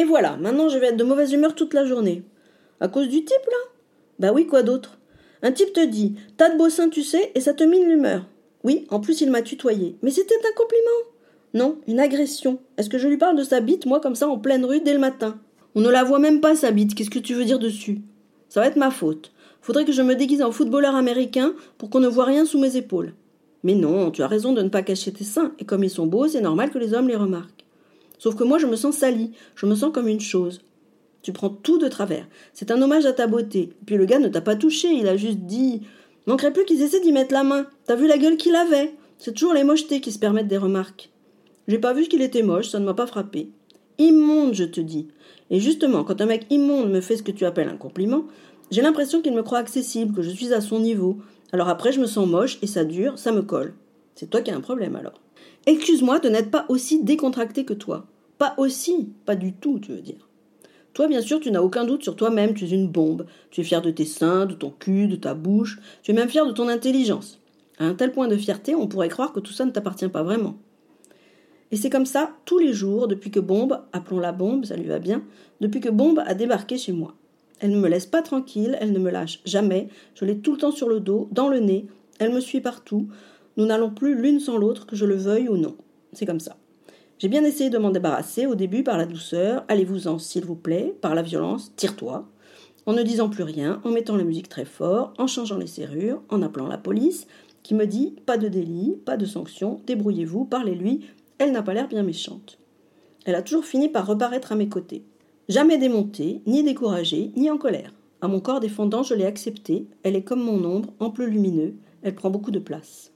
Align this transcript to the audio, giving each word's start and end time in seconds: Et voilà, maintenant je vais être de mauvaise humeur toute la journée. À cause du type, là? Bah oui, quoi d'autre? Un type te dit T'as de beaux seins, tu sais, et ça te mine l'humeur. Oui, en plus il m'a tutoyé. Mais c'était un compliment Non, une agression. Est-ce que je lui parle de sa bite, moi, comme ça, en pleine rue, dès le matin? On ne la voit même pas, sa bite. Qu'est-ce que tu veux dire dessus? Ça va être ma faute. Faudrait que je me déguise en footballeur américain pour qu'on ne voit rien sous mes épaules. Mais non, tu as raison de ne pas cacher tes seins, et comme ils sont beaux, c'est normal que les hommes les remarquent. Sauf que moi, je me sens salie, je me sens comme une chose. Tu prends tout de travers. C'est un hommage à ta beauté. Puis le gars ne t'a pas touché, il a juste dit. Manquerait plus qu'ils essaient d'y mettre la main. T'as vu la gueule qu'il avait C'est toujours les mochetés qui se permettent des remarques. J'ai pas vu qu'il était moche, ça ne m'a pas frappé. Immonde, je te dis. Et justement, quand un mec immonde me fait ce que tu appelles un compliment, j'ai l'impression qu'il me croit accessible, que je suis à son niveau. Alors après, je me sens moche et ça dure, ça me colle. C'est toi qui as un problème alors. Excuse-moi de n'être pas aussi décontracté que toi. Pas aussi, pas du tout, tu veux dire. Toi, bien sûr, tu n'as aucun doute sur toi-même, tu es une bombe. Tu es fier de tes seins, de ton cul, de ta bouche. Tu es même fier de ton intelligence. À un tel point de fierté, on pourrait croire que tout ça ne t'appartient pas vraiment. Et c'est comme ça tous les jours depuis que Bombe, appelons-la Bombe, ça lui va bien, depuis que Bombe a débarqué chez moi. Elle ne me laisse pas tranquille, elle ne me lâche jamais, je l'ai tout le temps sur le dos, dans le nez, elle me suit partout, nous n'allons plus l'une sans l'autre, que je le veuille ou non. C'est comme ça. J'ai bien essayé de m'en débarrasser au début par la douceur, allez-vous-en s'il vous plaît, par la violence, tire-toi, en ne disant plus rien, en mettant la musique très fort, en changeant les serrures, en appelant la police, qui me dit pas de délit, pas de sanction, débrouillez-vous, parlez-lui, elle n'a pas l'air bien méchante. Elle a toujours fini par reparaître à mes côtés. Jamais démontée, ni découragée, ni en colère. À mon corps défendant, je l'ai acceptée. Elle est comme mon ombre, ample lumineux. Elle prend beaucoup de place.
Et 0.00 0.04
voilà, 0.04 0.38
maintenant 0.38 0.70
je 0.70 0.78
vais 0.78 0.86
être 0.86 0.96
de 0.96 1.04
mauvaise 1.04 1.30
humeur 1.34 1.54
toute 1.54 1.74
la 1.74 1.84
journée. 1.84 2.22
À 2.80 2.88
cause 2.88 3.10
du 3.10 3.22
type, 3.22 3.46
là? 3.50 3.70
Bah 4.18 4.32
oui, 4.32 4.46
quoi 4.46 4.62
d'autre? 4.62 4.98
Un 5.42 5.52
type 5.52 5.74
te 5.74 5.84
dit 5.84 6.14
T'as 6.38 6.48
de 6.48 6.56
beaux 6.56 6.70
seins, 6.70 6.88
tu 6.88 7.02
sais, 7.02 7.30
et 7.34 7.40
ça 7.42 7.52
te 7.52 7.64
mine 7.64 7.86
l'humeur. 7.86 8.24
Oui, 8.64 8.86
en 8.88 9.00
plus 9.00 9.20
il 9.20 9.30
m'a 9.30 9.42
tutoyé. 9.42 9.98
Mais 10.00 10.10
c'était 10.10 10.36
un 10.36 10.56
compliment 10.56 11.12
Non, 11.52 11.76
une 11.86 12.00
agression. 12.00 12.60
Est-ce 12.78 12.88
que 12.88 12.96
je 12.96 13.08
lui 13.08 13.18
parle 13.18 13.36
de 13.36 13.42
sa 13.42 13.60
bite, 13.60 13.84
moi, 13.84 14.00
comme 14.00 14.14
ça, 14.14 14.26
en 14.26 14.38
pleine 14.38 14.64
rue, 14.64 14.80
dès 14.80 14.94
le 14.94 14.98
matin? 14.98 15.38
On 15.74 15.82
ne 15.82 15.90
la 15.90 16.02
voit 16.02 16.18
même 16.18 16.40
pas, 16.40 16.56
sa 16.56 16.70
bite. 16.70 16.94
Qu'est-ce 16.94 17.10
que 17.10 17.18
tu 17.18 17.34
veux 17.34 17.44
dire 17.44 17.58
dessus? 17.58 18.00
Ça 18.48 18.60
va 18.60 18.68
être 18.68 18.76
ma 18.76 18.90
faute. 18.90 19.32
Faudrait 19.60 19.84
que 19.84 19.92
je 19.92 20.00
me 20.00 20.14
déguise 20.14 20.40
en 20.40 20.50
footballeur 20.50 20.94
américain 20.94 21.52
pour 21.76 21.90
qu'on 21.90 22.00
ne 22.00 22.08
voit 22.08 22.24
rien 22.24 22.46
sous 22.46 22.58
mes 22.58 22.78
épaules. 22.78 23.12
Mais 23.64 23.74
non, 23.74 24.10
tu 24.10 24.22
as 24.22 24.28
raison 24.28 24.54
de 24.54 24.62
ne 24.62 24.70
pas 24.70 24.80
cacher 24.80 25.12
tes 25.12 25.24
seins, 25.24 25.52
et 25.58 25.66
comme 25.66 25.84
ils 25.84 25.90
sont 25.90 26.06
beaux, 26.06 26.26
c'est 26.26 26.40
normal 26.40 26.70
que 26.70 26.78
les 26.78 26.94
hommes 26.94 27.08
les 27.08 27.16
remarquent. 27.16 27.66
Sauf 28.20 28.36
que 28.36 28.44
moi, 28.44 28.58
je 28.58 28.66
me 28.66 28.76
sens 28.76 28.98
salie, 28.98 29.32
je 29.56 29.64
me 29.64 29.74
sens 29.74 29.92
comme 29.94 30.06
une 30.06 30.20
chose. 30.20 30.60
Tu 31.22 31.32
prends 31.32 31.48
tout 31.48 31.78
de 31.78 31.88
travers. 31.88 32.28
C'est 32.52 32.70
un 32.70 32.80
hommage 32.82 33.06
à 33.06 33.14
ta 33.14 33.26
beauté. 33.26 33.70
Puis 33.86 33.96
le 33.96 34.04
gars 34.04 34.18
ne 34.18 34.28
t'a 34.28 34.42
pas 34.42 34.56
touché, 34.56 34.88
il 34.92 35.08
a 35.08 35.16
juste 35.16 35.38
dit. 35.38 35.80
Manquerait 36.26 36.52
plus 36.52 36.66
qu'ils 36.66 36.82
essaient 36.82 37.00
d'y 37.00 37.12
mettre 37.12 37.32
la 37.32 37.44
main. 37.44 37.66
T'as 37.86 37.96
vu 37.96 38.06
la 38.06 38.18
gueule 38.18 38.36
qu'il 38.36 38.54
avait 38.56 38.92
C'est 39.16 39.32
toujours 39.32 39.54
les 39.54 39.64
mochetés 39.64 40.02
qui 40.02 40.12
se 40.12 40.18
permettent 40.18 40.48
des 40.48 40.58
remarques. 40.58 41.08
J'ai 41.66 41.78
pas 41.78 41.94
vu 41.94 42.08
qu'il 42.08 42.20
était 42.20 42.42
moche, 42.42 42.68
ça 42.68 42.78
ne 42.78 42.84
m'a 42.84 42.92
pas 42.92 43.06
frappé. 43.06 43.48
Immonde, 43.96 44.52
je 44.52 44.64
te 44.64 44.82
dis. 44.82 45.08
Et 45.48 45.58
justement, 45.58 46.04
quand 46.04 46.20
un 46.20 46.26
mec 46.26 46.44
immonde 46.50 46.90
me 46.90 47.00
fait 47.00 47.16
ce 47.16 47.22
que 47.22 47.32
tu 47.32 47.46
appelles 47.46 47.70
un 47.70 47.78
compliment, 47.78 48.24
j'ai 48.70 48.82
l'impression 48.82 49.22
qu'il 49.22 49.34
me 49.34 49.42
croit 49.42 49.58
accessible, 49.58 50.14
que 50.14 50.22
je 50.22 50.30
suis 50.30 50.52
à 50.52 50.60
son 50.60 50.78
niveau. 50.78 51.16
Alors 51.52 51.70
après, 51.70 51.90
je 51.90 52.00
me 52.00 52.06
sens 52.06 52.28
moche 52.28 52.58
et 52.60 52.66
ça 52.66 52.84
dure, 52.84 53.18
ça 53.18 53.32
me 53.32 53.40
colle. 53.40 53.72
C'est 54.14 54.28
toi 54.28 54.42
qui 54.42 54.50
as 54.50 54.56
un 54.56 54.60
problème 54.60 54.94
alors. 54.94 55.20
Excuse-moi 55.66 56.18
de 56.18 56.28
n'être 56.28 56.50
pas 56.50 56.66
aussi 56.68 57.02
décontracté 57.02 57.64
que 57.64 57.74
toi. 57.74 58.06
Pas 58.38 58.54
aussi, 58.56 59.08
pas 59.26 59.36
du 59.36 59.52
tout, 59.52 59.78
tu 59.78 59.92
veux 59.92 60.00
dire. 60.00 60.28
Toi, 60.92 61.06
bien 61.06 61.20
sûr, 61.20 61.40
tu 61.40 61.50
n'as 61.50 61.62
aucun 61.62 61.84
doute 61.84 62.02
sur 62.02 62.16
toi-même, 62.16 62.54
tu 62.54 62.64
es 62.64 62.70
une 62.70 62.88
bombe. 62.88 63.26
Tu 63.50 63.60
es 63.60 63.64
fier 63.64 63.82
de 63.82 63.90
tes 63.90 64.04
seins, 64.04 64.46
de 64.46 64.54
ton 64.54 64.70
cul, 64.70 65.06
de 65.06 65.16
ta 65.16 65.34
bouche. 65.34 65.78
Tu 66.02 66.10
es 66.10 66.14
même 66.14 66.28
fier 66.28 66.46
de 66.46 66.52
ton 66.52 66.68
intelligence. 66.68 67.40
À 67.78 67.84
un 67.84 67.94
tel 67.94 68.12
point 68.12 68.28
de 68.28 68.36
fierté, 68.36 68.74
on 68.74 68.88
pourrait 68.88 69.08
croire 69.08 69.32
que 69.32 69.40
tout 69.40 69.52
ça 69.52 69.64
ne 69.64 69.70
t'appartient 69.70 70.08
pas 70.08 70.22
vraiment. 70.22 70.56
Et 71.72 71.76
c'est 71.76 71.90
comme 71.90 72.06
ça 72.06 72.32
tous 72.44 72.58
les 72.58 72.72
jours 72.72 73.06
depuis 73.06 73.30
que 73.30 73.40
Bombe, 73.40 73.80
appelons-la 73.92 74.32
Bombe, 74.32 74.64
ça 74.64 74.76
lui 74.76 74.86
va 74.86 74.98
bien, 74.98 75.22
depuis 75.60 75.80
que 75.80 75.88
Bombe 75.88 76.22
a 76.26 76.34
débarqué 76.34 76.76
chez 76.76 76.92
moi. 76.92 77.14
Elle 77.60 77.70
ne 77.70 77.78
me 77.78 77.88
laisse 77.88 78.06
pas 78.06 78.22
tranquille, 78.22 78.76
elle 78.80 78.92
ne 78.92 78.98
me 78.98 79.10
lâche 79.10 79.40
jamais, 79.44 79.88
je 80.14 80.24
l'ai 80.24 80.38
tout 80.38 80.52
le 80.52 80.58
temps 80.58 80.72
sur 80.72 80.88
le 80.88 80.98
dos, 80.98 81.28
dans 81.30 81.48
le 81.48 81.60
nez, 81.60 81.86
elle 82.18 82.32
me 82.32 82.40
suit 82.40 82.60
partout, 82.60 83.08
nous 83.56 83.66
n'allons 83.66 83.90
plus 83.90 84.14
l'une 84.14 84.40
sans 84.40 84.56
l'autre, 84.56 84.86
que 84.86 84.96
je 84.96 85.04
le 85.04 85.16
veuille 85.16 85.48
ou 85.48 85.56
non. 85.56 85.76
C'est 86.12 86.26
comme 86.26 86.40
ça. 86.40 86.56
J'ai 87.18 87.28
bien 87.28 87.44
essayé 87.44 87.68
de 87.68 87.78
m'en 87.78 87.90
débarrasser 87.90 88.46
au 88.46 88.54
début 88.54 88.82
par 88.82 88.96
la 88.96 89.06
douceur, 89.06 89.64
allez-vous-en 89.68 90.18
s'il 90.18 90.44
vous 90.44 90.56
plaît, 90.56 90.94
par 91.00 91.14
la 91.14 91.22
violence, 91.22 91.72
tire-toi, 91.76 92.26
en 92.86 92.92
ne 92.92 93.02
disant 93.02 93.28
plus 93.28 93.42
rien, 93.42 93.80
en 93.84 93.90
mettant 93.90 94.16
la 94.16 94.24
musique 94.24 94.48
très 94.48 94.64
fort, 94.64 95.12
en 95.18 95.26
changeant 95.26 95.58
les 95.58 95.66
serrures, 95.66 96.22
en 96.30 96.42
appelant 96.42 96.66
la 96.66 96.78
police, 96.78 97.26
qui 97.62 97.74
me 97.74 97.86
dit 97.86 98.16
pas 98.24 98.38
de 98.38 98.48
délit, 98.48 98.96
pas 99.04 99.16
de 99.18 99.26
sanction, 99.26 99.80
débrouillez-vous, 99.86 100.46
parlez-lui, 100.46 101.00
elle 101.38 101.52
n'a 101.52 101.62
pas 101.62 101.74
l'air 101.74 101.88
bien 101.88 102.02
méchante. 102.02 102.58
Elle 103.26 103.34
a 103.34 103.42
toujours 103.42 103.64
fini 103.66 103.88
par 103.88 104.06
reparaître 104.06 104.52
à 104.52 104.56
mes 104.56 104.68
côtés. 104.68 105.04
Jamais 105.48 105.78
démontée, 105.78 106.42
ni 106.46 106.62
découragée, 106.62 107.32
ni 107.36 107.50
en 107.50 107.58
colère. 107.58 107.92
À 108.22 108.28
mon 108.28 108.40
corps 108.40 108.60
défendant, 108.60 109.02
je 109.02 109.14
l'ai 109.14 109.26
acceptée. 109.26 109.86
Elle 110.02 110.16
est 110.16 110.22
comme 110.22 110.42
mon 110.42 110.64
ombre, 110.64 110.92
ample 111.00 111.24
lumineux. 111.24 111.74
Elle 112.02 112.14
prend 112.14 112.30
beaucoup 112.30 112.50
de 112.50 112.58
place. 112.58 113.12